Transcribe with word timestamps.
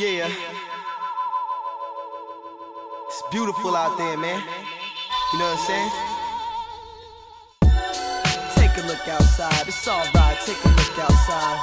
Yeah. 0.00 0.32
It's 3.06 3.22
beautiful 3.30 3.76
out 3.76 3.98
there, 3.98 4.16
man. 4.16 4.42
You 5.30 5.38
know 5.38 5.44
what 5.44 5.60
I'm 5.60 5.66
saying? 5.68 5.90
Take 8.56 8.82
a 8.82 8.86
look 8.88 9.06
outside. 9.06 9.68
It's 9.68 9.86
alright. 9.86 10.38
Take 10.46 10.56
a 10.64 10.68
look 10.68 10.98
outside. 11.04 11.60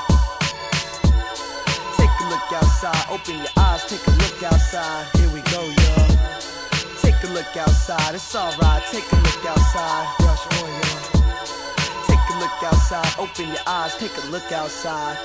Take 1.97 2.13
a 2.13 2.29
look 2.29 2.53
outside. 2.53 3.09
Open 3.09 3.37
your 3.37 3.53
eyes. 3.57 3.83
Take 3.87 4.05
a 4.05 4.11
look 4.11 4.43
outside. 4.43 5.07
Here 5.17 5.33
we 5.33 5.41
go, 5.49 5.63
y'all. 5.63 6.17
Take 7.01 7.17
a 7.23 7.33
look 7.33 7.57
outside. 7.57 8.13
It's 8.13 8.35
alright. 8.35 8.83
Take 8.91 9.11
a 9.13 9.15
look 9.15 9.45
outside. 9.47 10.15
Brush 10.19 10.45
on, 10.61 10.69
y'all. 10.77 11.25
Take 12.05 12.21
a 12.29 12.37
look 12.37 12.61
outside. 12.61 13.17
Open 13.17 13.47
your 13.47 13.65
eyes. 13.65 13.95
Take 13.97 14.15
a 14.15 14.27
look 14.27 14.51
outside. 14.51 15.17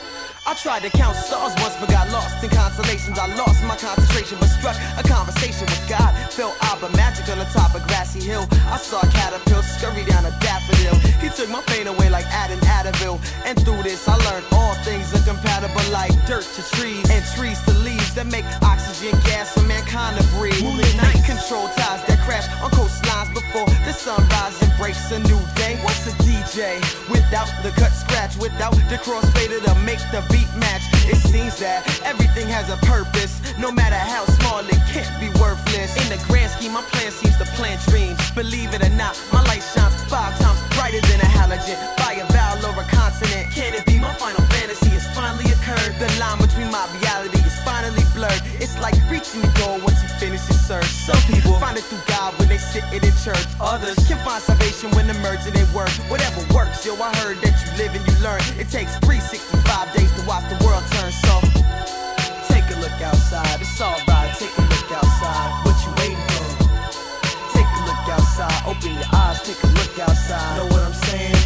I 0.44 0.54
tried 0.54 0.82
to 0.82 0.90
count 0.90 1.14
stars 1.14 1.54
once 1.62 1.76
but 1.78 1.88
got 1.88 2.10
lost 2.10 2.42
in 2.42 2.50
constellations. 2.50 3.16
I 3.16 3.30
lost 3.36 3.62
my 3.62 3.76
concentration 3.76 4.38
but 4.40 4.50
struck 4.50 4.74
a 4.98 5.02
conversation 5.06 5.66
with 5.70 5.86
God. 5.88 6.10
Felt 6.32 6.58
but 6.80 6.90
magic 6.96 7.28
on 7.30 7.38
the 7.38 7.46
top 7.54 7.74
of 7.76 7.86
grassy 7.86 8.18
hill. 8.18 8.48
I 8.66 8.76
saw 8.76 8.98
a 8.98 9.06
caterpillar 9.14 9.62
scurry 9.62 10.04
down 10.04 10.26
a 10.26 10.34
daffodil. 10.42 10.98
He 11.22 11.28
took 11.30 11.48
my 11.48 11.62
pain 11.70 11.86
away 11.86 12.10
like 12.10 12.26
Adam 12.26 12.58
Adderall. 12.66 13.22
And 13.46 13.54
through 13.62 13.84
this 13.84 14.08
I 14.08 14.16
learned 14.26 14.46
all 14.50 14.74
things 14.82 15.14
are 15.14 15.22
compatible 15.22 15.86
like 15.92 16.10
dirt 16.26 16.42
to 16.58 16.62
trees 16.74 17.08
and 17.08 17.22
trees 17.38 17.62
to 17.66 17.74
leaves 17.86 18.12
that 18.16 18.26
make 18.26 18.44
oxygen 18.62 19.14
gas 19.22 19.54
for 19.54 19.62
mankind 19.62 20.18
to 20.18 20.26
breathe. 20.34 20.58
Midnight 20.58 21.22
control 21.22 21.70
ties 21.78 22.02
that 22.10 22.18
crash 22.26 22.50
on 22.58 22.70
coastlines 22.74 23.30
before 23.32 23.70
the 23.86 23.92
sun 23.94 24.18
rises 24.34 24.60
and 24.62 24.74
breaks 24.76 25.06
a 25.12 25.20
new 25.20 25.38
day. 25.54 25.78
What's 25.86 26.02
a 26.10 26.14
DJ 26.26 26.82
without 27.32 27.62
the 27.64 27.70
cut 27.80 27.88
scratch, 27.88 28.36
without 28.36 28.76
the 28.92 29.00
crossfader 29.00 29.56
to 29.64 29.72
make 29.88 30.04
the 30.12 30.20
beat 30.28 30.52
match? 30.60 30.84
It 31.08 31.16
seems 31.16 31.56
that 31.64 31.80
everything 32.04 32.44
has 32.52 32.68
a 32.68 32.76
purpose, 32.84 33.40
no 33.56 33.72
matter 33.72 33.96
how 33.96 34.28
small 34.36 34.60
it 34.60 34.76
can't 34.92 35.08
be 35.16 35.32
worthless. 35.40 35.96
In 35.96 36.12
the 36.12 36.20
grand 36.28 36.52
scheme, 36.52 36.76
my 36.76 36.84
plan 36.92 37.10
seems 37.10 37.32
to 37.40 37.48
plant 37.56 37.80
dreams. 37.88 38.20
Believe 38.36 38.76
it 38.76 38.84
or 38.84 38.92
not, 39.00 39.16
my 39.32 39.40
light 39.48 39.64
shines 39.64 39.96
five 40.12 40.36
times 40.44 40.60
brighter 40.76 41.00
than 41.08 41.24
a 41.24 41.30
halogen. 41.32 41.80
By 41.96 42.20
a 42.20 42.28
vowel 42.28 42.68
or 42.68 42.76
a 42.76 42.84
consonant, 42.92 43.48
can 43.56 43.72
it 43.72 43.88
be 43.88 43.96
my 43.96 44.12
final 44.20 44.44
fantasy 44.52 44.92
has 44.92 45.08
finally 45.16 45.48
occurred? 45.56 45.96
The 45.96 46.12
line 46.20 46.36
between 46.36 46.68
my 46.68 46.84
reality 47.00 47.40
is 47.48 47.56
finally 47.64 48.04
blurred. 48.12 48.44
It's 48.60 48.76
like 48.76 49.00
reaching 49.08 49.40
the 49.40 49.48
goal 49.56 49.80
once 49.80 50.04
you 50.04 50.08
finish 50.20 50.44
your 50.52 50.60
search. 50.60 50.92
Some 51.08 51.20
people 51.32 51.56
find 51.56 51.80
it 51.80 51.84
through 51.88 52.04
God 52.12 52.36
when 52.36 52.52
they 52.52 52.60
sit 52.60 52.84
in 52.92 53.00
church. 53.22 53.46
Others 53.60 54.02
can 54.08 54.18
find 54.26 54.42
salvation 54.42 54.90
when 54.98 55.06
merger 55.22 55.50
they 55.50 55.62
work. 55.72 55.90
Whatever 56.10 56.42
works, 56.52 56.71
yo, 56.84 56.94
I 56.98 57.14
heard 57.22 57.38
that 57.42 57.54
you 57.62 57.70
live 57.78 57.94
and 57.94 58.02
you 58.02 58.16
learn. 58.18 58.42
It 58.58 58.66
takes 58.66 58.98
365 59.06 59.94
days 59.94 60.10
to 60.18 60.22
watch 60.26 60.42
the 60.50 60.58
world 60.66 60.82
turn. 60.98 61.14
So 61.14 61.34
take 62.50 62.66
a 62.74 62.78
look 62.82 62.98
outside. 62.98 63.62
It's 63.62 63.78
alright. 63.78 64.34
Take 64.34 64.50
a 64.58 64.66
look 64.66 64.90
outside. 64.90 65.50
What 65.62 65.78
you 65.78 65.90
waiting 66.02 66.26
for? 66.34 66.46
Take 67.54 67.70
a 67.70 67.82
look 67.86 68.04
outside. 68.10 68.58
Open 68.66 68.98
your 68.98 69.10
eyes. 69.14 69.38
Take 69.46 69.62
a 69.62 69.70
look 69.78 69.94
outside. 69.98 70.58
Know 70.58 70.66
what 70.74 70.82
I'm 70.82 70.96
saying? 71.06 71.38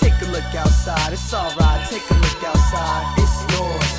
Take 0.00 0.16
a 0.24 0.28
look 0.32 0.52
outside. 0.56 1.12
It's 1.12 1.34
alright. 1.34 1.80
Take 1.92 2.08
a 2.08 2.16
look 2.16 2.42
outside. 2.48 3.04
It's 3.20 3.36
yours. 3.52 3.92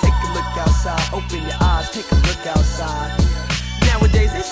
Take 0.00 0.16
a 0.16 0.30
look 0.32 0.52
outside. 0.56 1.04
Open 1.12 1.44
your 1.44 1.60
eyes. 1.60 1.90
Take 1.92 2.08
a 2.08 2.18
look 2.24 2.44
outside. 2.56 3.49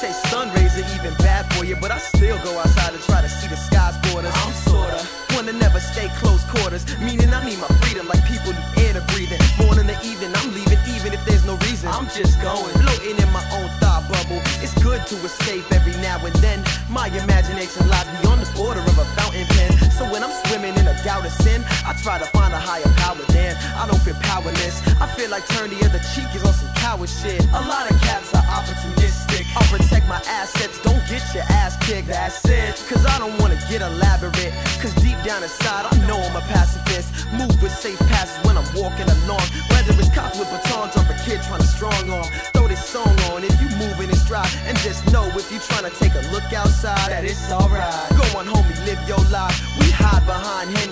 Say 0.00 0.12
sun 0.30 0.48
rays 0.54 0.76
are 0.78 0.88
even 0.94 1.12
bad 1.18 1.52
for 1.54 1.64
you, 1.64 1.74
but 1.74 1.90
I 1.90 1.98
still 1.98 2.38
go 2.44 2.56
outside 2.56 2.92
to 2.92 3.04
try 3.06 3.20
to 3.20 3.28
see 3.28 3.48
the 3.48 3.56
sky's 3.56 3.96
borders. 4.06 4.32
I'm 4.32 4.52
sorta 4.52 5.04
wanna 5.38 5.52
never 5.52 5.78
stay 5.78 6.08
close 6.18 6.42
quarters, 6.50 6.84
meaning 6.98 7.30
I 7.32 7.38
need 7.46 7.58
my 7.58 7.70
freedom 7.78 8.06
like 8.08 8.20
people 8.26 8.52
need 8.52 8.84
air 8.84 8.92
to 8.98 9.02
breathe 9.14 9.30
in. 9.30 9.38
Morning 9.62 9.86
to 9.86 9.96
evening, 10.02 10.34
I'm 10.34 10.50
leaving 10.52 10.82
even 10.94 11.14
if 11.14 11.22
there's 11.24 11.46
no 11.46 11.54
reason. 11.70 11.88
I'm 11.88 12.10
just 12.10 12.42
going, 12.42 12.74
floating 12.82 13.16
in 13.16 13.30
my 13.30 13.44
own 13.54 13.70
thought 13.78 14.04
bubble. 14.10 14.42
It's 14.58 14.74
good 14.82 15.00
to 15.06 15.16
escape 15.22 15.64
every 15.70 15.94
now 16.02 16.18
and 16.26 16.34
then. 16.42 16.58
My 16.90 17.06
imagination 17.06 17.88
lies 17.88 18.08
beyond 18.18 18.42
the 18.42 18.50
border 18.58 18.80
of 18.80 18.98
a 18.98 19.06
fountain 19.14 19.46
pen. 19.54 19.70
So 19.94 20.10
when 20.10 20.22
I'm 20.22 20.34
swimming 20.46 20.74
in 20.74 20.86
a 20.86 20.96
doubt 21.04 21.24
of 21.24 21.32
sin, 21.32 21.64
I 21.86 21.94
try 22.02 22.18
to 22.18 22.26
find 22.34 22.52
a 22.52 22.58
higher 22.58 22.90
power 22.98 23.22
than 23.30 23.56
I 23.78 23.86
don't 23.86 24.02
feel 24.02 24.18
powerless. 24.26 24.82
I 25.00 25.06
feel 25.14 25.30
like 25.30 25.46
turn 25.54 25.70
the 25.70 25.78
other 25.86 26.02
cheek 26.12 26.28
is 26.34 26.44
on 26.44 26.52
some 26.52 26.72
coward 26.74 27.08
shit. 27.08 27.40
A 27.54 27.62
lot 27.62 27.90
of 27.90 27.94
cats 28.02 28.34
are 28.34 28.42
opportunistic. 28.42 29.27
I'll 29.58 29.76
protect 29.76 30.06
my 30.06 30.22
assets, 30.28 30.80
don't 30.82 31.02
get 31.10 31.22
your 31.34 31.42
ass 31.50 31.74
kicked. 31.84 32.06
That's 32.08 32.44
it. 32.48 32.78
Cause 32.88 33.04
I 33.04 33.18
don't 33.18 33.36
wanna 33.40 33.58
get 33.68 33.82
elaborate. 33.82 34.54
Cause 34.78 34.94
deep 35.02 35.18
down 35.26 35.42
inside, 35.42 35.84
I 35.90 35.94
know 36.06 36.18
I'm 36.22 36.36
a 36.36 36.40
pacifist. 36.46 37.10
Move 37.34 37.60
with 37.60 37.74
safe 37.74 37.98
passes 38.06 38.38
when 38.46 38.56
I'm 38.56 38.68
walking 38.74 39.10
along. 39.10 39.42
Whether 39.74 39.98
it's 39.98 40.14
cops 40.14 40.38
with 40.38 40.48
batons 40.50 40.94
or 40.96 41.02
a 41.10 41.18
kid 41.26 41.42
trying 41.42 41.60
to 41.60 41.66
strong 41.66 42.10
arm. 42.10 42.30
Throw 42.54 42.68
this 42.68 42.84
song 42.84 43.10
on 43.34 43.42
if 43.42 43.54
you 43.60 43.68
moving 43.76 44.08
in 44.08 44.16
stride. 44.16 44.48
And 44.66 44.78
just 44.78 45.04
know 45.12 45.26
if 45.34 45.50
you 45.50 45.58
trying 45.58 45.90
to 45.90 45.94
take 45.98 46.14
a 46.14 46.22
look 46.30 46.46
outside, 46.52 47.10
that 47.10 47.24
it's 47.24 47.50
alright. 47.50 48.08
Go 48.14 48.38
on, 48.38 48.46
homie, 48.46 48.78
live 48.86 49.02
your 49.08 49.22
life. 49.34 49.58
We 49.80 49.90
hide 49.90 50.24
behind 50.24 50.70
Henny 50.78 50.87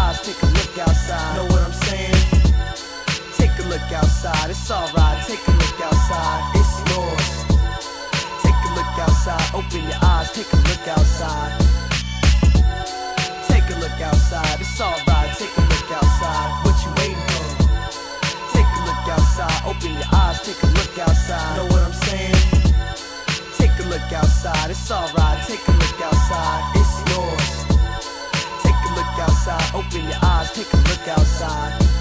eyes, 0.00 0.20
take 0.22 0.42
a 0.42 0.46
look 0.46 0.78
outside. 0.78 1.36
Know 1.36 1.46
what 1.52 1.62
I'm 1.68 1.76
saying? 1.86 2.14
Take 3.38 3.54
a 3.58 3.66
look 3.68 3.88
outside, 3.92 4.50
it's 4.50 4.70
alright. 4.70 5.18
Take 5.26 5.44
a 5.48 5.54
look 5.62 5.80
outside, 5.88 6.42
it's 6.60 6.74
yours. 6.90 7.28
Take 8.44 8.60
a 8.68 8.70
look 8.78 8.94
outside, 9.04 9.46
open 9.58 9.82
your 9.90 10.00
eyes, 10.02 10.28
take 10.32 10.50
a 10.52 10.60
look 10.68 10.86
outside. 10.96 11.52
Take 13.50 13.66
a 13.74 13.76
look 13.82 13.98
outside, 14.08 14.60
it's 14.60 14.80
alright. 14.80 15.30
Take 15.40 15.54
a 15.56 15.64
look 15.72 15.90
outside, 15.98 16.50
what 16.64 16.76
you 16.84 16.90
waiting 16.98 17.26
for? 17.30 17.48
Take 18.54 18.70
a 18.78 18.82
look 18.88 19.04
outside, 19.14 19.58
open 19.70 19.92
your 20.00 20.10
eyes, 20.22 20.38
take 20.46 20.62
a 20.62 20.70
look 20.78 20.94
outside. 21.06 21.56
Know 21.56 21.66
what 21.72 21.82
I'm 21.88 21.96
saying? 22.08 22.40
Take 23.58 23.74
a 23.84 23.86
look 23.92 24.08
outside, 24.12 24.70
it's 24.70 24.90
alright. 24.90 25.38
Take 25.46 25.64
a 25.68 25.72
look 25.72 26.00
outside, 26.00 26.79
outside, 29.50 29.74
open 29.74 30.04
your 30.04 30.18
eyes, 30.22 30.52
take 30.52 30.72
a 30.72 30.76
look 30.76 31.08
outside. 31.08 31.99